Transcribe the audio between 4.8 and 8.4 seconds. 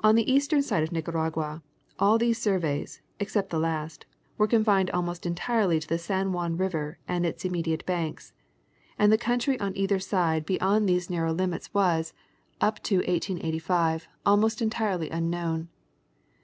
almost entirely to the San Juan river, and its immediate banks;